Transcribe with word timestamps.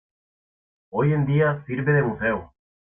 Hoy 0.89 1.13
en 1.13 1.27
día 1.27 1.63
sirve 1.67 1.93
de 1.93 2.01
museo. 2.01 2.55